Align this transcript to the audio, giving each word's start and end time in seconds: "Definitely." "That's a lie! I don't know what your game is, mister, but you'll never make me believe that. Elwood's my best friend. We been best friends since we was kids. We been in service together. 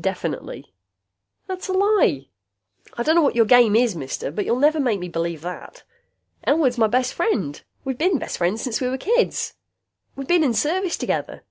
"Definitely." 0.00 0.72
"That's 1.48 1.66
a 1.66 1.72
lie! 1.72 2.28
I 2.96 3.02
don't 3.02 3.16
know 3.16 3.22
what 3.22 3.34
your 3.34 3.44
game 3.44 3.74
is, 3.74 3.96
mister, 3.96 4.30
but 4.30 4.44
you'll 4.44 4.54
never 4.60 4.78
make 4.78 5.00
me 5.00 5.08
believe 5.08 5.40
that. 5.40 5.82
Elwood's 6.44 6.78
my 6.78 6.86
best 6.86 7.12
friend. 7.12 7.60
We 7.84 7.94
been 7.94 8.20
best 8.20 8.38
friends 8.38 8.62
since 8.62 8.80
we 8.80 8.86
was 8.86 9.00
kids. 9.00 9.54
We 10.14 10.26
been 10.26 10.44
in 10.44 10.54
service 10.54 10.96
together. 10.96 11.42